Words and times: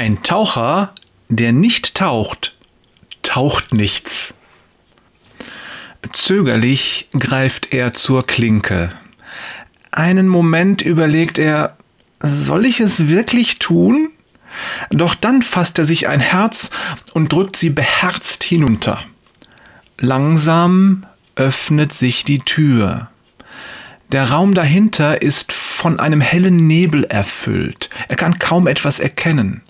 Ein 0.00 0.22
Taucher, 0.22 0.94
der 1.28 1.52
nicht 1.52 1.94
taucht, 1.94 2.56
taucht 3.20 3.74
nichts. 3.74 4.32
Zögerlich 6.14 7.10
greift 7.12 7.74
er 7.74 7.92
zur 7.92 8.26
Klinke. 8.26 8.92
Einen 9.90 10.26
Moment 10.26 10.80
überlegt 10.80 11.36
er, 11.38 11.76
soll 12.18 12.64
ich 12.64 12.80
es 12.80 13.08
wirklich 13.08 13.58
tun? 13.58 14.08
Doch 14.88 15.14
dann 15.14 15.42
fasst 15.42 15.76
er 15.78 15.84
sich 15.84 16.08
ein 16.08 16.20
Herz 16.20 16.70
und 17.12 17.30
drückt 17.30 17.56
sie 17.56 17.68
beherzt 17.68 18.42
hinunter. 18.42 19.04
Langsam 19.98 21.04
öffnet 21.36 21.92
sich 21.92 22.24
die 22.24 22.38
Tür. 22.38 23.10
Der 24.12 24.30
Raum 24.30 24.54
dahinter 24.54 25.20
ist 25.20 25.52
von 25.80 25.98
einem 25.98 26.20
hellen 26.20 26.56
Nebel 26.56 27.04
erfüllt. 27.04 27.88
Er 28.08 28.16
kann 28.16 28.38
kaum 28.38 28.66
etwas 28.66 29.00
erkennen. 29.00 29.62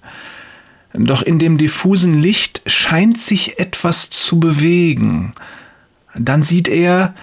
Doch 0.92 1.22
in 1.22 1.38
dem 1.38 1.56
diffusen 1.56 2.18
Licht 2.18 2.62
scheint 2.66 3.16
sich 3.16 3.60
etwas 3.60 4.10
zu 4.10 4.40
bewegen. 4.40 5.34
Dann 6.16 6.42
sieht 6.42 6.66
er, 6.66 7.14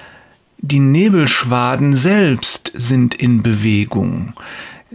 die 0.59 0.79
Nebelschwaden 0.79 1.97
selbst 1.97 2.71
sind 2.75 3.13
in 3.13 3.43
Bewegung. 3.43 4.31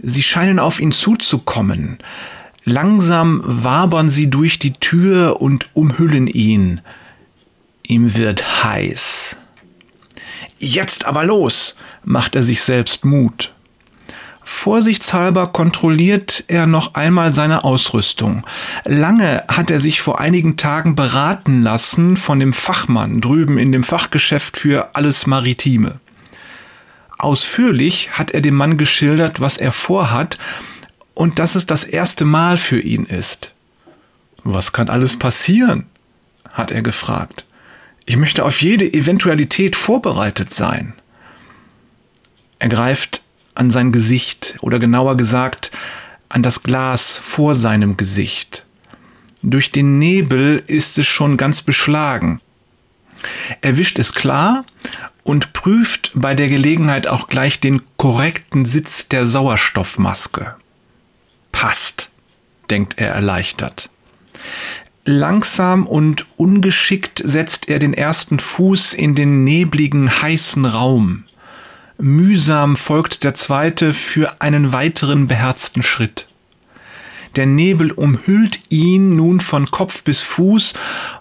Sie 0.01 0.23
scheinen 0.23 0.57
auf 0.57 0.79
ihn 0.79 0.91
zuzukommen. 0.91 1.99
Langsam 2.63 3.43
wabern 3.45 4.09
sie 4.09 4.27
durch 4.27 4.57
die 4.57 4.73
Tür 4.73 5.39
und 5.39 5.69
umhüllen 5.73 6.25
ihn. 6.25 6.81
Ihm 7.83 8.15
wird 8.15 8.63
heiß. 8.63 9.37
Jetzt 10.57 11.05
aber 11.05 11.25
los, 11.25 11.75
macht 12.03 12.35
er 12.35 12.41
sich 12.41 12.63
selbst 12.63 13.05
Mut. 13.05 13.52
Vorsichtshalber 14.43 15.47
kontrolliert 15.47 16.43
er 16.47 16.65
noch 16.65 16.95
einmal 16.95 17.31
seine 17.31 17.63
Ausrüstung. 17.63 18.45
Lange 18.83 19.43
hat 19.47 19.71
er 19.71 19.79
sich 19.79 20.01
vor 20.01 20.19
einigen 20.19 20.57
Tagen 20.57 20.95
beraten 20.95 21.61
lassen 21.61 22.17
von 22.17 22.39
dem 22.39 22.53
Fachmann 22.53 23.21
drüben 23.21 23.57
in 23.57 23.71
dem 23.71 23.83
Fachgeschäft 23.83 24.57
für 24.57 24.95
alles 24.95 25.27
Maritime. 25.27 25.99
Ausführlich 27.17 28.11
hat 28.11 28.31
er 28.31 28.41
dem 28.41 28.55
Mann 28.55 28.77
geschildert, 28.77 29.39
was 29.39 29.57
er 29.57 29.71
vorhat 29.71 30.37
und 31.13 31.39
dass 31.39 31.55
es 31.55 31.65
das 31.65 31.85
erste 31.85 32.25
Mal 32.25 32.57
für 32.57 32.79
ihn 32.79 33.05
ist. 33.05 33.53
Was 34.43 34.73
kann 34.73 34.89
alles 34.89 35.17
passieren? 35.17 35.87
hat 36.51 36.69
er 36.69 36.83
gefragt. 36.83 37.45
Ich 38.05 38.17
möchte 38.17 38.45
auf 38.45 38.61
jede 38.61 38.85
Eventualität 38.93 39.75
vorbereitet 39.75 40.51
sein. 40.51 40.93
Er 42.59 42.69
greift 42.69 43.22
an 43.55 43.71
sein 43.71 43.91
Gesicht 43.91 44.55
oder 44.61 44.79
genauer 44.79 45.17
gesagt 45.17 45.71
an 46.29 46.43
das 46.43 46.63
Glas 46.63 47.17
vor 47.17 47.53
seinem 47.53 47.97
Gesicht. 47.97 48.65
Durch 49.41 49.71
den 49.71 49.99
Nebel 49.99 50.63
ist 50.67 50.97
es 50.97 51.05
schon 51.05 51.37
ganz 51.37 51.61
beschlagen. 51.61 52.41
Er 53.61 53.77
wischt 53.77 53.99
es 53.99 54.13
klar 54.13 54.65
und 55.23 55.53
prüft 55.53 56.11
bei 56.15 56.33
der 56.33 56.49
Gelegenheit 56.49 57.07
auch 57.07 57.27
gleich 57.27 57.59
den 57.59 57.81
korrekten 57.97 58.65
Sitz 58.65 59.07
der 59.07 59.25
Sauerstoffmaske. 59.25 60.55
Passt, 61.51 62.09
denkt 62.69 62.95
er 62.97 63.09
erleichtert. 63.09 63.89
Langsam 65.05 65.85
und 65.85 66.25
ungeschickt 66.37 67.21
setzt 67.23 67.67
er 67.67 67.79
den 67.79 67.93
ersten 67.93 68.39
Fuß 68.39 68.93
in 68.93 69.15
den 69.15 69.43
nebligen, 69.43 70.09
heißen 70.21 70.65
Raum. 70.65 71.25
Mühsam 72.03 72.75
folgt 72.75 73.23
der 73.23 73.33
zweite 73.33 73.93
für 73.93 74.41
einen 74.41 74.73
weiteren 74.73 75.29
beherzten 75.29 75.83
Schritt. 75.83 76.27
Der 77.37 77.45
Nebel 77.45 77.93
umhüllt 77.93 78.59
ihn 78.67 79.15
nun 79.15 79.39
von 79.39 79.71
Kopf 79.71 80.03
bis 80.03 80.21
Fuß 80.21 80.73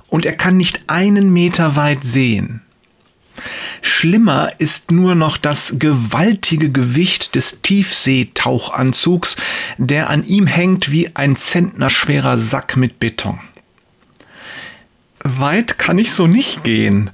und 0.08 0.26
er 0.26 0.32
kann 0.32 0.56
nicht 0.56 0.80
einen 0.88 1.32
Meter 1.32 1.76
weit 1.76 2.02
sehen. 2.02 2.62
Schlimmer 3.80 4.50
ist 4.58 4.90
nur 4.90 5.14
noch 5.14 5.36
das 5.36 5.74
gewaltige 5.78 6.72
Gewicht 6.72 7.36
des 7.36 7.62
Tiefseetauchanzugs, 7.62 9.36
der 9.78 10.10
an 10.10 10.24
ihm 10.24 10.48
hängt 10.48 10.90
wie 10.90 11.14
ein 11.14 11.36
zentnerschwerer 11.36 12.38
Sack 12.38 12.76
mit 12.76 12.98
Beton. 12.98 13.38
Weit 15.22 15.78
kann 15.78 15.98
ich 15.98 16.10
so 16.10 16.26
nicht 16.26 16.64
gehen, 16.64 17.10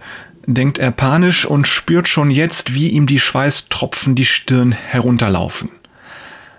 denkt 0.55 0.79
er 0.79 0.91
panisch 0.91 1.45
und 1.45 1.69
spürt 1.69 2.09
schon 2.09 2.31
jetzt, 2.31 2.73
wie 2.73 2.89
ihm 2.89 3.07
die 3.07 3.21
Schweißtropfen 3.21 4.15
die 4.15 4.25
Stirn 4.25 4.73
herunterlaufen. 4.73 5.69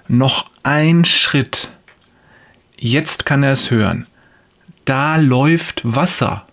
Noch 0.08 0.50
ein 0.62 1.06
Schritt. 1.06 1.70
Jetzt 2.80 3.26
kann 3.26 3.42
er 3.42 3.54
es 3.54 3.72
hören. 3.72 4.06
Da 4.86 5.18
läuft 5.18 5.82
Wasser. 5.84 6.46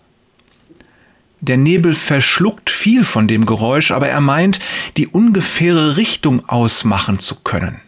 Der 1.39 1.57
Nebel 1.57 1.93
verschluckt 1.93 2.71
viel 2.71 3.03
von 3.03 3.27
dem 3.27 3.45
Geräusch, 3.45 3.91
aber 3.91 4.09
er 4.09 4.21
meint, 4.21 4.59
die 4.97 5.07
ungefähre 5.07 5.95
Richtung 5.95 6.49
ausmachen 6.49 7.19
zu 7.19 7.35
können. 7.35 7.79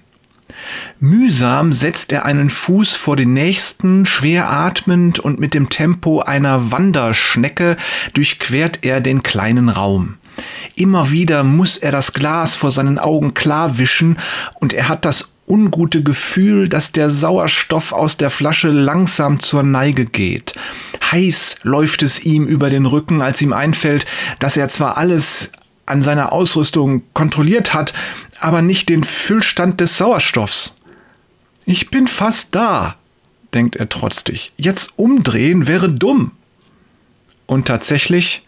Mühsam 0.99 1.73
setzt 1.73 2.11
er 2.11 2.25
einen 2.25 2.49
Fuß 2.49 2.95
vor 2.95 3.15
den 3.15 3.33
nächsten, 3.33 4.05
schwer 4.05 4.49
atmend 4.49 5.19
und 5.19 5.39
mit 5.39 5.53
dem 5.53 5.69
Tempo 5.69 6.21
einer 6.21 6.71
Wanderschnecke 6.71 7.77
durchquert 8.13 8.79
er 8.81 9.01
den 9.01 9.23
kleinen 9.23 9.69
Raum. 9.69 10.15
Immer 10.75 11.11
wieder 11.11 11.43
muss 11.43 11.77
er 11.77 11.91
das 11.91 12.13
Glas 12.13 12.55
vor 12.55 12.71
seinen 12.71 12.99
Augen 12.99 13.33
klar 13.33 13.77
wischen 13.77 14.17
und 14.59 14.73
er 14.73 14.87
hat 14.87 15.05
das 15.05 15.31
ungute 15.47 16.03
Gefühl, 16.03 16.69
dass 16.69 16.91
der 16.91 17.09
Sauerstoff 17.09 17.91
aus 17.91 18.17
der 18.17 18.29
Flasche 18.29 18.69
langsam 18.69 19.39
zur 19.39 19.63
Neige 19.63 20.05
geht. 20.05 20.53
Heiß 21.11 21.57
läuft 21.63 22.03
es 22.03 22.23
ihm 22.23 22.45
über 22.45 22.69
den 22.69 22.85
Rücken, 22.85 23.21
als 23.21 23.41
ihm 23.41 23.51
einfällt, 23.51 24.05
dass 24.37 24.57
er 24.57 24.67
zwar 24.67 24.97
alles 24.97 25.51
an 25.89 26.03
seiner 26.03 26.31
Ausrüstung 26.31 27.03
kontrolliert 27.13 27.73
hat, 27.73 27.93
aber 28.39 28.61
nicht 28.61 28.89
den 28.89 29.03
Füllstand 29.03 29.81
des 29.81 29.97
Sauerstoffs. 29.97 30.75
Ich 31.65 31.89
bin 31.89 32.07
fast 32.07 32.55
da, 32.55 32.95
denkt 33.53 33.75
er 33.75 33.89
trotzig. 33.89 34.53
Jetzt 34.57 34.93
umdrehen 34.97 35.67
wäre 35.67 35.89
dumm. 35.89 36.31
Und 37.45 37.67
tatsächlich, 37.67 38.43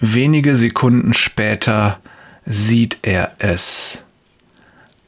wenige 0.00 0.56
Sekunden 0.56 1.14
später 1.14 1.98
sieht 2.46 2.98
er 3.02 3.32
es. 3.38 4.04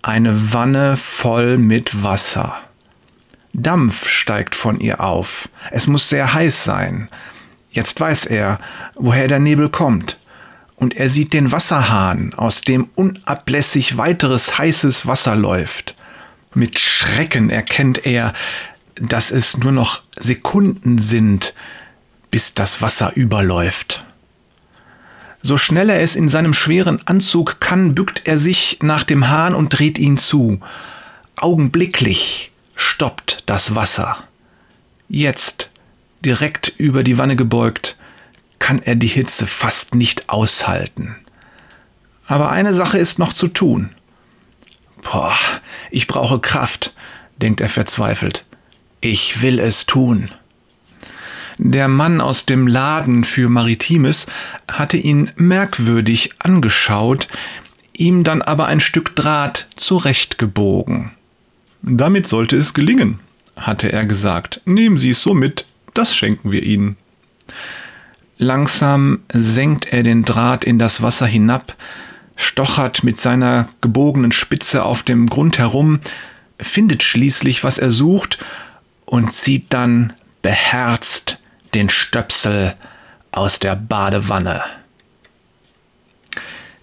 Eine 0.03 0.53
Wanne 0.53 0.97
voll 0.97 1.59
mit 1.59 2.03
Wasser. 2.03 2.57
Dampf 3.53 4.09
steigt 4.09 4.55
von 4.55 4.81
ihr 4.81 5.01
auf. 5.01 5.49
Es 5.71 5.87
muss 5.87 6.09
sehr 6.09 6.35
heiß 6.35 6.65
sein. 6.65 7.09
Jetzt 7.71 8.01
weiß 8.01 8.27
er, 8.27 8.59
woher 8.95 9.29
der 9.29 9.39
Nebel 9.39 9.69
kommt 9.69 10.19
und 10.77 10.97
er 10.97 11.09
sieht 11.09 11.33
den 11.33 11.53
Wasserhahn, 11.53 12.35
aus 12.35 12.61
dem 12.61 12.89
unablässig 12.95 13.97
weiteres 13.97 14.59
heißes 14.59 15.07
Wasser 15.07 15.35
läuft. 15.35 15.95
Mit 16.55 16.79
Schrecken 16.79 17.51
erkennt 17.51 18.07
er, 18.07 18.33
dass 18.95 19.31
es 19.31 19.59
nur 19.59 19.73
noch 19.73 20.03
Sekunden 20.17 20.99
sind, 20.99 21.55
bis 22.31 22.55
das 22.55 22.83
Wasser 22.83 23.15
überläuft. 23.15 24.05
So 25.43 25.57
schnell 25.57 25.91
er 25.91 26.01
es 26.01 26.17
in 26.17 26.29
seinem 26.29 26.55
schweren 26.55 27.07
Anzug 27.07 27.61
kann, 27.61 27.95
bückt 27.95 28.23
er 28.25 28.37
sich 28.37 28.79
nach 28.83 29.05
dem 29.05 29.29
Hahn 29.29 29.55
und 29.55 29.79
dreht 29.79 29.99
ihn 29.99 30.19
zu. 30.19 30.61
Augenblicklich 31.37 32.51
stoppt 32.75 33.45
das 33.47 33.75
Wasser. 33.75 34.17
Jetzt, 35.09 35.71
direkt 36.25 36.73
über 36.79 37.05
die 37.05 37.17
Wanne 37.17 37.37
gebeugt, 37.37 37.97
kann 38.59 38.81
er 38.81 38.95
die 38.95 39.07
Hitze 39.07 39.47
fast 39.47 39.95
nicht 39.95 40.29
aushalten. 40.29 41.17
Aber 42.27 42.51
eine 42.51 42.75
Sache 42.75 42.99
ist 42.99 43.19
noch 43.19 43.33
zu 43.33 43.49
tun. 43.49 43.91
Boah, 45.03 45.37
ich 45.91 46.07
brauche 46.07 46.41
Kraft, 46.41 46.95
denkt 47.37 47.61
er 47.61 47.69
verzweifelt. 47.69 48.45
Ich 49.01 49.43
will 49.43 49.61
es 49.61 49.87
tun. 49.87 50.31
Der 51.59 51.89
Mann 51.89 52.21
aus 52.21 52.45
dem 52.45 52.67
Laden 52.67 53.25
für 53.25 53.49
Maritimes 53.49 54.27
hatte 54.69 54.97
ihn 54.97 55.31
merkwürdig 55.37 56.33
angeschaut, 56.39 57.29
ihm 57.95 58.25
dann 58.25 58.43
aber 58.43 58.67
ein 58.67 58.81
Stück 58.81 59.15
Draht 59.17 59.69
zurechtgebogen. 59.77 61.13
Damit 61.83 62.27
sollte 62.27 62.57
es 62.57 62.75
gelingen, 62.75 63.21
hatte 63.57 63.91
er 63.91 64.05
gesagt. 64.05 64.61
Nehmen 64.65 64.99
Sie 64.99 65.11
es 65.11 65.23
so 65.23 65.33
mit, 65.33 65.67
das 65.95 66.15
schenken 66.15 66.53
wir 66.53 66.63
Ihnen. 66.63 66.97
Langsam 68.39 69.21
senkt 69.33 69.93
er 69.93 70.03
den 70.03 70.25
Draht 70.25 70.65
in 70.65 70.79
das 70.79 71.03
Wasser 71.03 71.27
hinab, 71.27 71.75
stochert 72.37 73.03
mit 73.03 73.19
seiner 73.19 73.69
gebogenen 73.81 74.33
Spitze 74.33 74.85
auf 74.85 75.03
dem 75.03 75.29
Grund 75.29 75.59
herum, 75.59 76.01
findet 76.61 77.03
schließlich, 77.03 77.65
was 77.65 77.79
er 77.79 77.91
sucht, 77.91 78.39
und 79.07 79.33
zieht 79.33 79.73
dann 79.73 80.13
beherzt 80.43 81.39
den 81.75 81.89
Stöpsel 81.89 82.75
aus 83.33 83.59
der 83.59 83.75
Badewanne. 83.75 84.63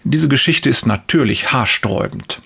Diese 0.02 0.28
Geschichte 0.28 0.68
ist 0.68 0.86
natürlich 0.86 1.52
haarsträubend. 1.52 2.42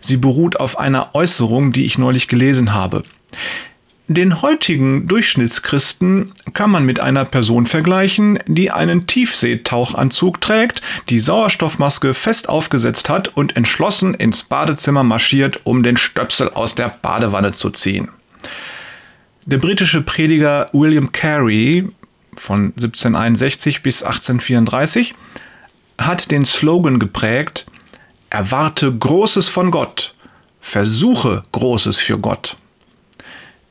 Sie 0.00 0.16
beruht 0.16 0.58
auf 0.58 0.78
einer 0.78 1.14
Äußerung, 1.14 1.72
die 1.72 1.84
ich 1.84 1.98
neulich 1.98 2.28
gelesen 2.28 2.74
habe. 2.74 3.02
Den 4.10 4.40
heutigen 4.40 5.06
Durchschnittschristen 5.06 6.32
kann 6.54 6.70
man 6.70 6.86
mit 6.86 6.98
einer 6.98 7.26
Person 7.26 7.66
vergleichen, 7.66 8.38
die 8.46 8.70
einen 8.70 9.06
Tiefseetauchanzug 9.06 10.40
trägt, 10.40 10.80
die 11.10 11.20
Sauerstoffmaske 11.20 12.14
fest 12.14 12.48
aufgesetzt 12.48 13.10
hat 13.10 13.28
und 13.28 13.54
entschlossen 13.54 14.14
ins 14.14 14.44
Badezimmer 14.44 15.04
marschiert, 15.04 15.60
um 15.64 15.82
den 15.82 15.98
Stöpsel 15.98 16.48
aus 16.48 16.74
der 16.74 16.88
Badewanne 16.88 17.52
zu 17.52 17.68
ziehen. 17.68 18.08
Der 19.44 19.58
britische 19.58 20.00
Prediger 20.00 20.70
William 20.72 21.12
Carey 21.12 21.86
von 22.34 22.72
1761 22.76 23.82
bis 23.82 24.02
1834 24.02 25.14
hat 25.98 26.30
den 26.30 26.46
Slogan 26.46 26.98
geprägt, 26.98 27.66
Erwarte 28.30 28.90
Großes 28.90 29.50
von 29.50 29.70
Gott, 29.70 30.14
versuche 30.60 31.42
Großes 31.52 31.98
für 31.98 32.18
Gott. 32.18 32.56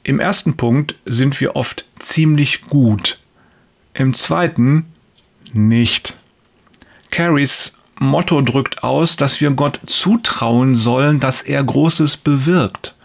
Im 0.08 0.22
ersten 0.22 0.56
Punkt 0.56 0.96
sind 1.06 1.42
wir 1.42 1.58
oft 1.58 1.84
ziemlich 2.00 2.62
gut, 2.62 3.20
im 3.94 4.14
zweiten 4.14 4.86
nicht. 5.52 6.16
Carries 7.12 7.74
Motto 8.00 8.40
drückt 8.40 8.84
aus, 8.84 9.18
dass 9.18 9.42
wir 9.42 9.52
Gott 9.52 9.82
zutrauen 9.86 10.76
sollen, 10.76 11.20
dass 11.20 11.42
er 11.42 11.62
Großes 11.62 12.16
bewirkt. 12.16 12.96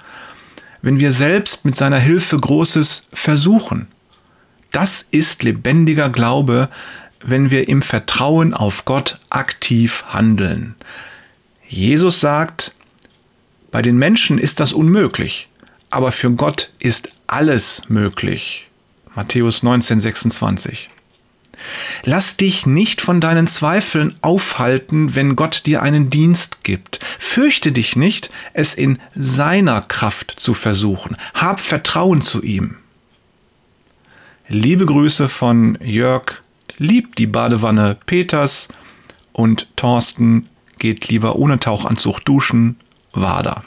Wenn 0.80 1.00
wir 1.00 1.10
selbst 1.10 1.64
mit 1.64 1.74
seiner 1.74 1.98
Hilfe 1.98 2.38
Großes 2.38 3.08
versuchen. 3.12 3.88
Das 4.70 5.04
ist 5.10 5.42
lebendiger 5.42 6.08
Glaube, 6.08 6.68
wenn 7.20 7.50
wir 7.50 7.66
im 7.66 7.82
Vertrauen 7.82 8.54
auf 8.54 8.84
Gott 8.84 9.18
aktiv 9.28 10.04
handeln. 10.10 10.76
Jesus 11.66 12.20
sagt, 12.20 12.70
bei 13.72 13.82
den 13.82 13.96
Menschen 13.96 14.38
ist 14.38 14.60
das 14.60 14.72
unmöglich 14.72 15.48
aber 15.92 16.10
für 16.10 16.30
Gott 16.30 16.70
ist 16.78 17.10
alles 17.26 17.82
möglich. 17.88 18.66
Matthäus 19.14 19.62
19, 19.62 20.00
26. 20.00 20.88
Lass 22.04 22.36
dich 22.36 22.66
nicht 22.66 23.00
von 23.02 23.20
deinen 23.20 23.46
Zweifeln 23.46 24.14
aufhalten, 24.22 25.14
wenn 25.14 25.36
Gott 25.36 25.66
dir 25.66 25.82
einen 25.82 26.10
Dienst 26.10 26.64
gibt. 26.64 26.98
Fürchte 27.18 27.72
dich 27.72 27.94
nicht, 27.94 28.30
es 28.54 28.74
in 28.74 28.98
seiner 29.14 29.82
Kraft 29.82 30.34
zu 30.36 30.54
versuchen. 30.54 31.16
Hab 31.34 31.60
Vertrauen 31.60 32.22
zu 32.22 32.42
ihm. 32.42 32.78
Liebe 34.48 34.86
Grüße 34.86 35.28
von 35.28 35.78
Jörg, 35.82 36.42
liebt 36.78 37.18
die 37.18 37.26
Badewanne 37.26 37.96
Peters 38.06 38.68
und 39.32 39.68
Thorsten 39.76 40.48
geht 40.78 41.08
lieber 41.08 41.36
ohne 41.36 41.60
Tauchanzug 41.60 42.24
duschen. 42.24 42.80
Wader. 43.12 43.62